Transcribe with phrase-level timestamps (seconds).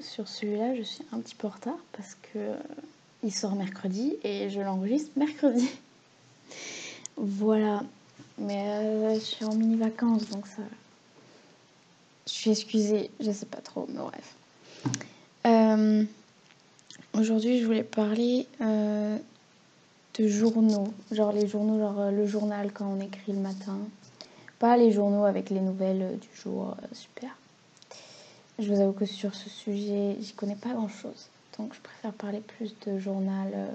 [0.00, 2.56] sur celui-là, je suis un petit peu en retard parce que euh,
[3.22, 5.68] il sort mercredi et je l'enregistre mercredi.
[7.16, 7.82] voilà.
[8.38, 10.62] Mais euh, je suis en mini vacances donc ça.
[12.26, 14.34] Je suis excusée, je sais pas trop, mais bref.
[17.14, 19.18] Aujourd'hui, je voulais parler de
[20.28, 23.78] journaux, genre les journaux, genre le journal quand on écrit le matin
[24.58, 27.30] pas les journaux avec les nouvelles euh, du jour, euh, super.
[28.58, 31.28] Je vous avoue que sur ce sujet, j'y connais pas grand chose.
[31.58, 33.68] Donc je préfère parler plus de journal euh,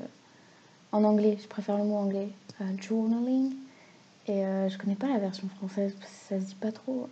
[0.92, 1.38] en anglais.
[1.42, 2.30] Je préfère le mot anglais,
[2.80, 3.54] journaling.
[4.28, 7.09] Et je connais pas la version française parce que ça se dit pas trop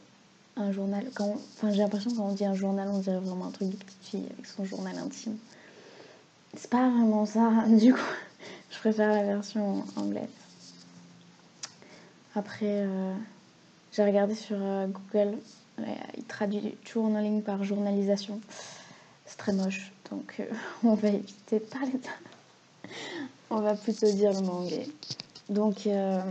[0.56, 1.06] un journal.
[1.20, 4.02] Enfin, j'ai l'impression quand on dit un journal, on dirait vraiment un truc de petite
[4.02, 5.38] fille avec son journal intime.
[6.56, 7.66] C'est pas vraiment ça.
[7.68, 8.00] Du coup,
[8.70, 10.30] je préfère la version anglaise.
[12.34, 12.86] Après,
[13.92, 15.38] j'ai regardé sur euh, Google,
[16.18, 18.40] il traduit journaling par journalisation.
[19.26, 20.46] C'est très moche, donc euh,
[20.84, 21.94] on va éviter de parler.
[23.50, 24.88] On va plutôt dire le mot anglais.
[25.50, 26.22] Donc, euh,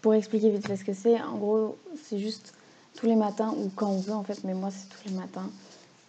[0.00, 2.54] pour expliquer vite fait ce que c'est, en gros, c'est juste
[2.94, 5.50] tous les matins, ou quand on veut en fait, mais moi c'est tous les matins.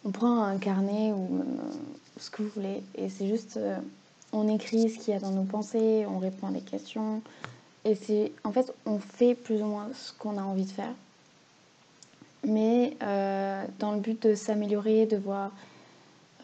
[0.06, 1.60] On prend un carnet ou même
[2.20, 3.60] ce que vous voulez, et c'est juste,
[4.32, 7.22] on écrit ce qu'il y a dans nos pensées, on répond à des questions,
[7.86, 10.94] et c'est, en fait, on fait plus ou moins ce qu'on a envie de faire.
[12.46, 15.52] Mais euh, dans le but de s'améliorer, de voir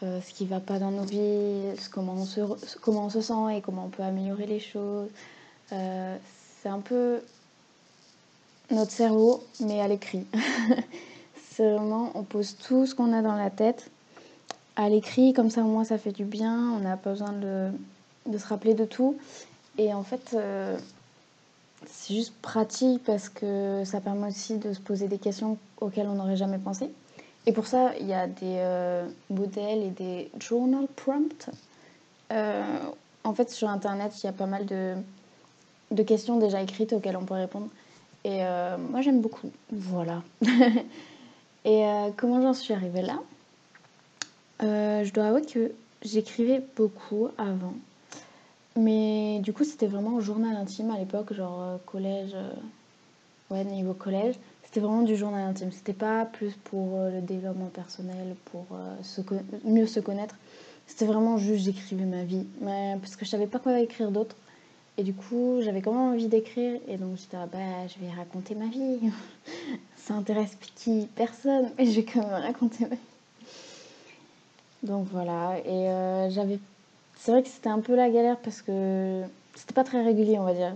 [0.02, 3.86] euh, ce qui ne va pas dans nos vies, comment on, se, sent et comment
[3.86, 5.08] on peut améliorer les choses.
[5.72, 6.16] Euh,
[6.60, 7.20] c'est un peu
[8.70, 10.26] notre cerveau, mais à l'écrit.
[11.52, 13.90] c'est vraiment, on pose tout ce qu'on a dans la tête
[14.74, 17.68] à l'écrit, comme ça au moins ça fait du bien, on n'a pas besoin de,
[18.26, 19.16] de, se rappeler de tout.
[19.76, 20.34] Et en fait,
[21.86, 26.14] c'est juste pratique parce que ça permet aussi de se poser des questions auxquelles on
[26.14, 26.90] n'aurait jamais pensé.
[27.46, 31.50] Et pour ça, il y a des euh, modèles et des journal prompts.
[32.32, 32.78] Euh,
[33.24, 34.94] en fait, sur Internet, il y a pas mal de,
[35.90, 37.68] de, questions déjà écrites auxquelles on peut répondre.
[38.24, 39.50] Et euh, moi, j'aime beaucoup.
[39.72, 40.22] Voilà.
[41.64, 41.84] et
[42.16, 43.18] comment j'en suis arrivée là?
[44.60, 45.72] Je dois avouer que
[46.04, 47.74] j'écrivais beaucoup avant.
[48.76, 52.50] Mais du coup, c'était vraiment un journal intime à l'époque, genre euh, collège, euh,
[53.50, 54.36] ouais, niveau collège.
[54.64, 55.72] C'était vraiment du journal intime.
[55.72, 58.66] C'était pas plus pour euh, le développement personnel, pour
[59.64, 60.36] mieux se connaître.
[60.86, 62.46] C'était vraiment juste j'écrivais ma vie.
[62.60, 64.36] Mais, parce que je savais pas quoi écrire d'autre.
[64.98, 66.80] Et du coup, j'avais quand même envie d'écrire.
[66.88, 68.98] Et donc, j'étais, ah, bah, je vais raconter ma vie.
[69.96, 71.08] Ça intéresse qui?
[71.14, 71.70] Personne.
[71.76, 73.00] Mais je vais quand même raconter ma vie.
[74.82, 75.58] Donc voilà.
[75.66, 76.58] Et j'avais
[77.24, 79.22] c'est vrai que c'était un peu la galère parce que
[79.54, 80.74] c'était pas très régulier, on va dire.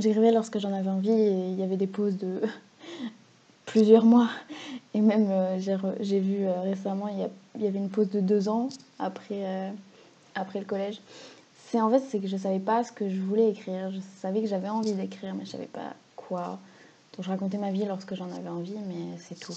[0.00, 2.40] J'écrivais lorsque j'en avais envie et il y avait des pauses de
[3.66, 4.28] plusieurs mois.
[4.94, 5.56] Et même, euh,
[6.00, 9.70] j'ai vu euh, récemment, il y, avait une pause de deux ans après, euh,
[10.34, 11.00] après le collège.
[11.74, 13.92] En fait, c'est que je savais pas ce que je voulais écrire.
[13.92, 16.58] Je savais que j'avais envie d'écrire, mais je savais pas quoi.
[17.16, 19.56] Donc je racontais ma vie lorsque j'en avais envie, mais c'est tout.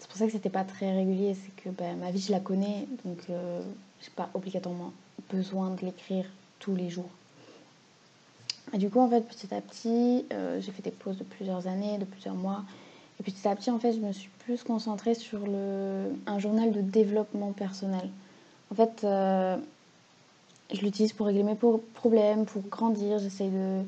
[0.00, 2.40] C'est pour ça que c'était pas très régulier, c'est que ben, ma vie je la
[2.40, 3.60] connais, donc euh,
[4.00, 4.92] j'ai pas obligatoirement
[5.30, 6.24] besoin de l'écrire
[6.58, 7.10] tous les jours.
[8.72, 11.66] Et du coup en fait petit à petit, euh, j'ai fait des pauses de plusieurs
[11.66, 12.64] années, de plusieurs mois,
[13.20, 16.72] et petit à petit en fait je me suis plus concentrée sur le, un journal
[16.72, 18.08] de développement personnel.
[18.72, 19.58] En fait, euh,
[20.72, 21.56] je l'utilise pour régler mes
[21.94, 23.82] problèmes, pour grandir, j'essaye de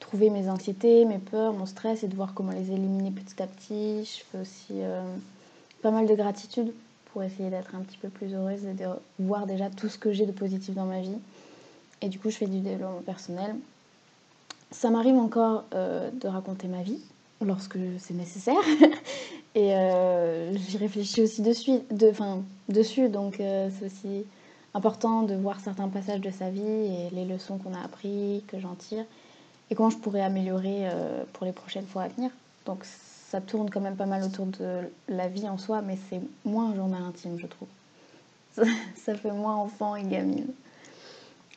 [0.00, 3.46] trouver mes anxiétés, mes peurs, mon stress et de voir comment les éliminer petit à
[3.46, 4.04] petit.
[4.04, 4.80] Je fais aussi
[5.84, 6.72] pas mal de gratitude
[7.12, 8.86] pour essayer d'être un petit peu plus heureuse et de
[9.18, 11.18] voir déjà tout ce que j'ai de positif dans ma vie.
[12.00, 13.54] Et du coup, je fais du développement personnel.
[14.70, 17.00] Ça m'arrive encore euh, de raconter ma vie
[17.44, 18.62] lorsque c'est nécessaire.
[19.54, 22.12] et euh, j'y réfléchis aussi dessus, de,
[22.70, 23.10] dessus.
[23.10, 24.24] Donc euh, c'est aussi
[24.72, 28.58] important de voir certains passages de sa vie et les leçons qu'on a appris, que
[28.58, 29.04] j'en tire,
[29.68, 30.88] et comment je pourrais améliorer
[31.34, 32.30] pour les prochaines fois à venir.
[32.64, 32.86] Donc
[33.30, 36.70] ça tourne quand même pas mal autour de la vie en soi, mais c'est moins
[36.70, 37.68] un journal intime, je trouve.
[38.94, 40.46] Ça, fait moins enfant et gamine.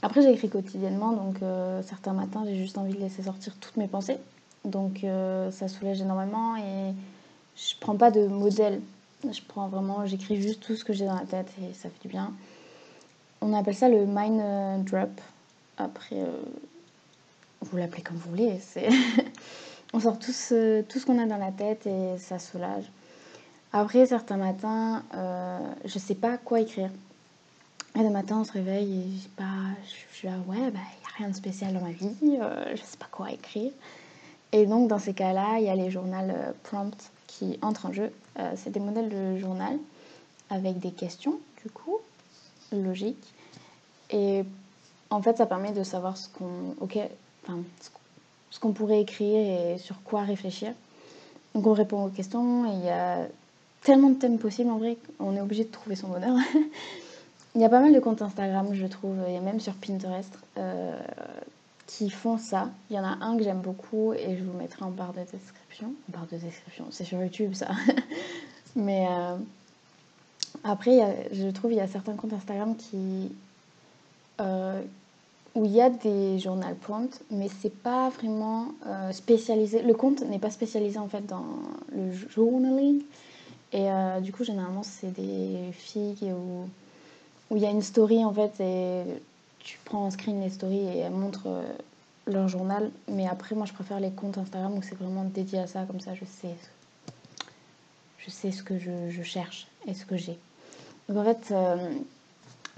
[0.02, 3.88] Après, j'écris quotidiennement, donc euh, certains matins, j'ai juste envie de laisser sortir toutes mes
[3.88, 4.18] pensées.
[4.66, 6.94] Donc euh, ça soulage énormément et
[7.56, 8.81] je prends pas de modèle.
[9.24, 12.02] Je prends vraiment, j'écris juste tout ce que j'ai dans la tête et ça fait
[12.02, 12.34] du bien.
[13.42, 15.22] On appelle ça le mind euh, drop.
[15.78, 16.25] Après,
[17.62, 18.60] vous l'appelez comme vous voulez.
[18.60, 18.90] C'est
[19.94, 22.86] on sort tout ce, tout ce qu'on a dans la tête et ça soulage.
[23.74, 26.89] Après, certains matins, euh, je sais pas quoi écrire.
[27.95, 29.44] Et le matin, on se réveille et je, pas,
[29.84, 32.75] je suis là, ouais, il bah, n'y a rien de spécial dans ma vie, euh,
[32.75, 33.72] je sais pas quoi écrire.
[34.51, 37.94] Et donc, dans ces cas-là, il y a les journaux euh, prompts qui entrent en
[37.94, 38.12] jeu.
[38.56, 39.78] c'est des modèles de journal
[40.50, 41.98] avec des questions, du coup,
[42.72, 43.34] logiques.
[44.12, 44.44] Et
[45.10, 47.60] en fait, ça permet de savoir ce qu'on enfin,
[48.50, 50.74] ce qu'on pourrait écrire et sur quoi réfléchir.
[51.54, 53.28] Donc on répond aux questions et il y a
[53.82, 56.36] tellement de thèmes possibles en vrai, on est obligé de trouver son bonheur.
[57.56, 61.00] il y a pas mal de comptes Instagram, je trouve, et même sur Pinterest, euh,
[61.88, 62.70] qui font ça.
[62.90, 65.20] Il y en a un que j'aime beaucoup et je vous mettrai en barre de
[65.20, 65.88] description.
[65.88, 67.70] En barre de description, c'est sur YouTube ça.
[68.76, 69.38] Mais euh,
[70.64, 73.32] après, je trouve il y a certains comptes Instagram qui,
[74.40, 74.82] euh,
[75.57, 79.81] où il y a des journal prompts, mais c'est pas vraiment euh, spécialisé.
[79.81, 81.45] Le compte n'est pas spécialisé en fait dans
[81.92, 83.01] le journaling.
[83.74, 86.69] Et euh, du coup, généralement, c'est des filles où,
[87.50, 89.01] où il y a une story en fait et
[89.57, 91.63] tu prends en screen les stories et elles montrent euh,
[92.27, 92.92] leur journal.
[93.07, 96.01] Mais après, moi, je préfère les comptes Instagram où c'est vraiment dédié à ça, comme
[96.01, 96.56] ça, je sais,
[98.19, 100.38] je sais ce que je, je cherche et ce que j'ai.
[101.10, 101.51] Donc en fait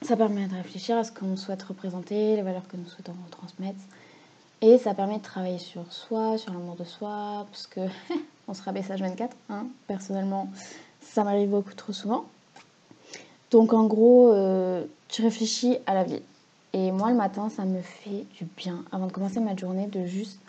[0.01, 3.79] ça permet de réfléchir à ce qu'on souhaite représenter, les valeurs que nous souhaitons transmettre.
[4.61, 7.81] Et ça permet de travailler sur soi, sur l'amour de soi, parce que
[8.47, 9.35] on se rabaisse à 24.
[9.49, 9.67] Hein.
[9.87, 10.49] Personnellement,
[11.01, 12.25] ça m'arrive beaucoup trop souvent.
[13.51, 16.21] Donc en gros, euh, tu réfléchis à la vie.
[16.73, 20.05] Et moi, le matin, ça me fait du bien, avant de commencer ma journée, de
[20.05, 20.39] juste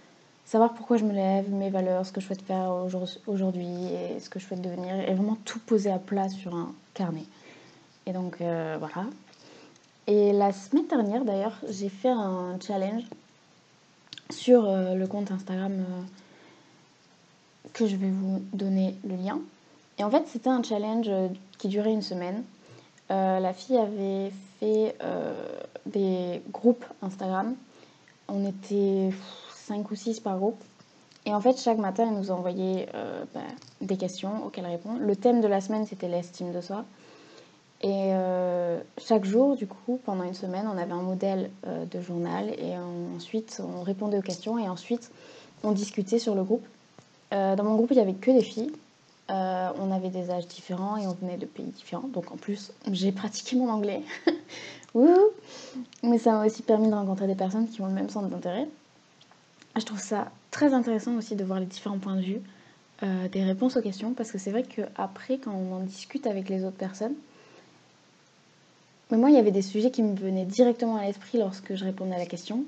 [0.45, 2.75] savoir pourquoi je me lève, mes valeurs, ce que je souhaite faire
[3.27, 6.73] aujourd'hui, et ce que je souhaite devenir, et vraiment tout poser à plat sur un
[6.93, 7.25] carnet.
[8.11, 9.07] Et donc euh, voilà,
[10.09, 13.05] et la semaine dernière, d'ailleurs, j'ai fait un challenge
[14.31, 16.03] sur euh, le compte Instagram euh,
[17.73, 19.39] que je vais vous donner le lien.
[19.99, 21.09] Et en fait, c'était un challenge
[21.59, 22.43] qui durait une semaine.
[23.11, 24.97] la fille avait fait
[25.87, 27.55] des groupes Instagram.
[28.27, 29.11] On était
[29.55, 30.61] 5 ou 6 par groupe.
[31.27, 32.89] Et en fait, chaque matin, elle nous envoyait
[33.35, 33.41] bah,
[33.83, 34.99] des questions auxquelles répondre.
[34.99, 36.85] Le thème de la semaine, c'était l'estime de soi.
[37.83, 42.01] Et euh, chaque jour, du coup, pendant une semaine, on avait un modèle euh, de
[42.01, 42.77] journal et
[43.17, 45.11] ensuite on répondait aux questions et ensuite
[45.63, 46.67] on discutait sur le groupe.
[47.33, 48.73] Euh, dans mon groupe, il n'y avait que des filles.
[49.29, 52.09] on avait des âges différents et on venait de pays différents.
[52.09, 54.03] Donc en plus, j'ai pratiqué mon anglais.
[56.03, 58.69] Mais ça m'a aussi permis de rencontrer des personnes qui ont le même centre d'intérêt.
[59.79, 62.41] Je trouve ça très intéressant aussi de voir les différents points de vue
[63.33, 66.65] des réponses aux questions parce que c'est vrai qu'après, quand on en discute avec les
[66.65, 67.15] autres personnes,
[69.11, 71.85] mais moi, il y avait des sujets qui me venaient directement à l'esprit lorsque je
[71.85, 72.65] répondais à la question.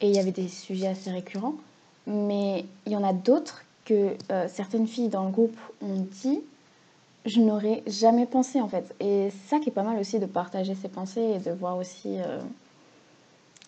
[0.00, 1.54] Et il y avait des sujets assez récurrents.
[2.06, 6.40] Mais il y en a d'autres que euh, certaines filles dans le groupe ont dit,
[7.26, 8.94] je n'aurais jamais pensé en fait.
[9.00, 12.18] Et ça qui est pas mal aussi de partager ses pensées et de voir aussi
[12.18, 12.40] euh,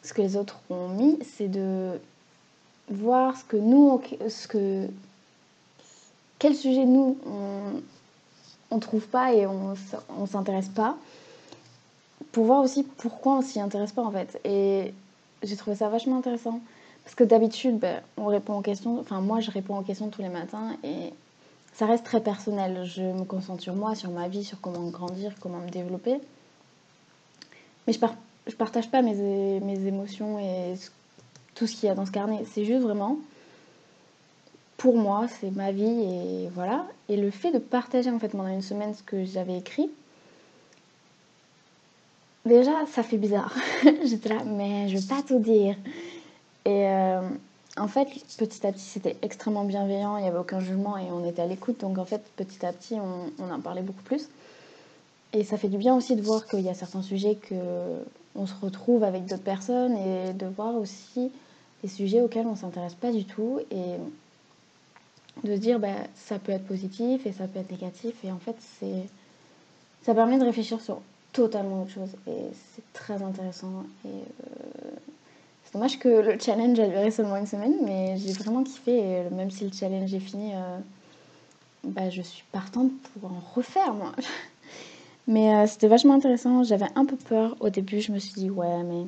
[0.03, 2.01] ce que les autres ont mis, c'est de
[2.89, 4.89] voir ce que nous, ce que,
[6.39, 7.19] quel sujet nous
[8.71, 9.75] on, ne trouve pas et on,
[10.19, 10.97] on s'intéresse pas
[12.33, 14.41] pour voir aussi pourquoi on s'y intéresse pas en fait.
[14.45, 14.95] Et
[15.43, 16.61] j'ai trouvé ça vachement intéressant.
[17.05, 20.23] Parce que d'habitude, ben, on répond aux questions, enfin moi je réponds aux questions tous
[20.23, 21.13] les matins et
[21.73, 22.85] ça reste très personnel.
[22.85, 26.21] Je me concentre sur moi, sur ma vie, sur comment grandir, comment me développer.
[27.87, 28.15] Mais je, par
[28.47, 30.75] je partage pas mes, mes émotions et
[31.55, 32.45] tout ce qu'il y a dans ce carnet.
[32.53, 33.19] C'est juste vraiment
[34.81, 36.87] pour moi, c'est ma vie et voilà.
[37.11, 39.91] Et le fait de partager en fait pendant une semaine ce que j'avais écrit,
[42.47, 43.55] Déjà, ça fait bizarre.
[44.05, 45.77] J'étais là, mais je vais pas tout dire.
[46.65, 47.21] Et euh,
[47.77, 51.27] en fait, petit à petit, c'était extrêmement bienveillant, il n'y avait aucun jugement et on
[51.29, 51.81] était à l'écoute.
[51.81, 54.29] Donc en fait, petit à petit, on, en parlait beaucoup plus.
[55.33, 57.55] Et ça fait du bien aussi de voir qu'il y a certains sujets que
[58.37, 61.31] on se retrouve avec d'autres personnes et de voir aussi
[61.83, 63.97] des sujets auxquels on ne s'intéresse pas du tout et
[65.45, 68.39] de se dire bah, ça peut être positif et ça peut être négatif et en
[68.39, 69.07] fait c'est
[70.03, 71.01] ça permet de réfléchir sur
[71.33, 74.91] totalement autre chose et c'est très intéressant et euh,
[75.65, 79.31] c'est dommage que le challenge a duré seulement une semaine mais j'ai vraiment kiffé et
[79.31, 80.79] même si le challenge est fini euh,
[81.85, 84.13] bah, je suis partante pour en refaire moi.
[85.27, 88.51] Mais euh, c'était vachement intéressant j'avais un peu peur au début je me suis dit
[88.51, 89.07] ouais mais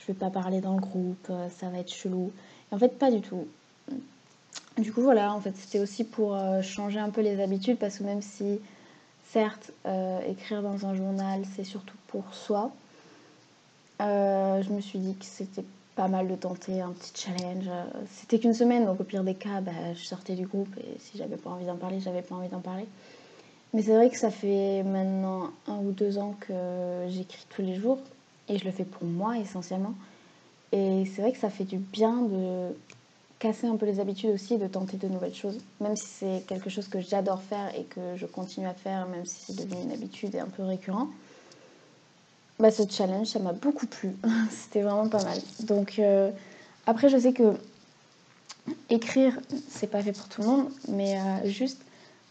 [0.00, 2.30] je vais pas parler dans le groupe ça va être chelou.
[2.70, 3.46] Et en fait pas du tout.
[4.78, 8.04] Du coup voilà en fait c'était aussi pour changer un peu les habitudes parce que
[8.04, 8.60] même si
[9.32, 12.70] Certes, euh, écrire dans un journal, c'est surtout pour soi.
[14.02, 17.64] Euh, je me suis dit que c'était pas mal de tenter un petit challenge.
[18.10, 21.16] C'était qu'une semaine, donc au pire des cas, bah, je sortais du groupe et si
[21.16, 22.84] j'avais pas envie d'en parler, j'avais pas envie d'en parler.
[23.72, 27.76] Mais c'est vrai que ça fait maintenant un ou deux ans que j'écris tous les
[27.76, 28.00] jours
[28.50, 29.94] et je le fais pour moi essentiellement.
[30.72, 32.68] Et c'est vrai que ça fait du bien de
[33.42, 35.58] casser un peu les habitudes aussi, de tenter de nouvelles choses.
[35.80, 39.26] Même si c'est quelque chose que j'adore faire et que je continue à faire, même
[39.26, 41.08] si c'est devenu une habitude et un peu récurrent.
[42.60, 44.14] Bah, ce challenge, ça m'a beaucoup plu.
[44.50, 45.38] C'était vraiment pas mal.
[45.64, 46.30] Donc, euh,
[46.86, 47.54] après, je sais que
[48.90, 51.82] écrire, c'est pas fait pour tout le monde, mais euh, juste,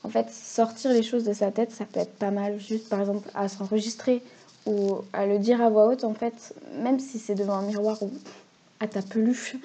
[0.05, 2.57] en fait, sortir les choses de sa tête, ça peut être pas mal.
[2.57, 4.23] Juste, par exemple, à s'enregistrer
[4.65, 8.01] ou à le dire à voix haute, en fait, même si c'est devant un miroir
[8.01, 8.11] ou
[8.79, 9.57] à ta peluche,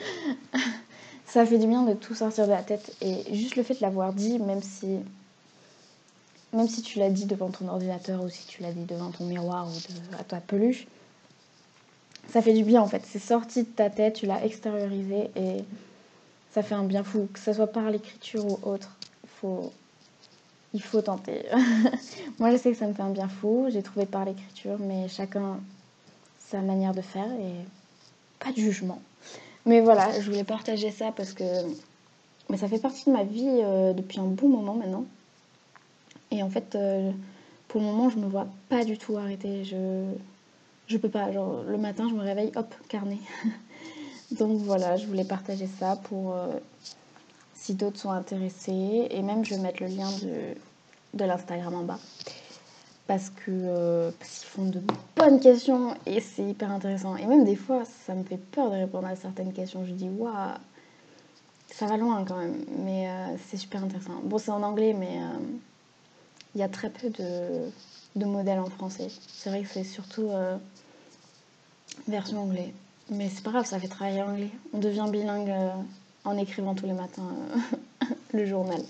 [1.27, 2.97] ça fait du bien de tout sortir de la tête.
[3.01, 4.99] Et juste le fait de l'avoir dit, même si,
[6.53, 9.25] même si tu l'as dit devant ton ordinateur ou si tu l'as dit devant ton
[9.25, 10.87] miroir ou à ta peluche,
[12.31, 13.03] ça fait du bien en fait.
[13.05, 15.65] C'est sorti de ta tête, tu l'as extériorisé et
[16.53, 18.97] ça fait un bien fou, que ce soit par l'écriture ou autre.
[19.41, 19.73] Faut,
[20.73, 21.45] il faut tenter.
[22.39, 23.67] Moi, je sais que ça me fait un bien fou.
[23.71, 25.61] J'ai trouvé par l'écriture, mais chacun
[26.39, 27.55] sa manière de faire et
[28.39, 29.03] pas de jugement.
[29.67, 31.45] Mais voilà, je voulais partager ça parce que
[32.49, 35.05] mais ça fait partie de ma vie euh, depuis un bon moment maintenant.
[36.31, 37.11] Et en fait, euh,
[37.69, 39.65] pour le moment, je me vois pas du tout arrêter.
[39.65, 40.05] Je
[40.87, 41.33] je peux pas.
[41.33, 43.19] Genre, le matin, je me réveille, hop, carnet.
[44.39, 46.47] Donc voilà, je voulais partager ça pour euh,
[47.55, 49.09] si d'autres sont intéressés.
[49.11, 51.99] Et même, je vais mettre le lien de, de l'Instagram en bas.
[53.07, 54.83] Parce que euh, qu'ils font de
[55.15, 57.17] bonnes questions et c'est hyper intéressant.
[57.17, 59.85] Et même des fois, ça me fait peur de répondre à certaines questions.
[59.87, 60.55] Je dis, waouh,
[61.69, 62.65] ça va loin quand même.
[62.85, 64.21] Mais euh, c'est super intéressant.
[64.25, 65.21] Bon, c'est en anglais, mais
[66.55, 67.71] il y a très peu de,
[68.17, 69.09] de modèles en français.
[69.29, 70.31] C'est vrai que c'est surtout
[72.09, 72.73] version anglais.
[73.11, 74.51] Mais c'est pas grave, ça fait travailler anglais.
[74.73, 75.71] On devient bilingue euh,
[76.25, 77.29] en écrivant tous les matins
[78.03, 78.81] euh, le journal.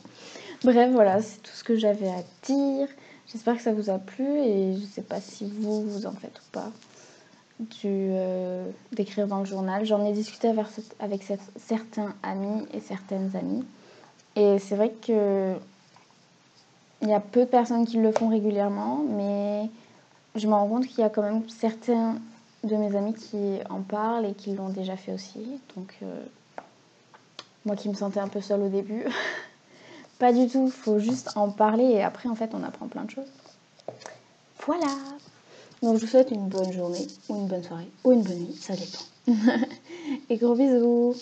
[0.65, 2.89] Bref, voilà, c'est tout ce que j'avais à dire.
[3.33, 6.39] J'espère que ça vous a plu et je sais pas si vous vous en faites
[6.39, 6.71] ou pas
[7.85, 9.85] euh, d'écrire dans le journal.
[9.85, 10.67] J'en ai discuté avec,
[11.01, 11.25] avec
[11.57, 13.65] certains amis et certaines amies.
[14.37, 15.55] Et c'est vrai que
[17.03, 19.69] il y a peu de personnes qui le font régulièrement, mais
[20.35, 22.17] je me rends compte qu'il y a quand même certains
[22.65, 25.61] de mes amis qui en parlent et qui l'ont déjà fait aussi.
[25.77, 26.25] Donc, euh,
[27.65, 29.05] moi qui me sentais un peu seule au début,
[30.19, 33.11] pas du tout, faut juste en parler et après, en fait, on apprend plein de
[33.11, 33.29] choses.
[34.67, 34.95] Voilà!
[35.83, 38.57] Donc, je vous souhaite une bonne journée, ou une bonne soirée, ou une bonne nuit,
[38.59, 39.05] ça dépend.
[40.31, 41.15] et gros bisous!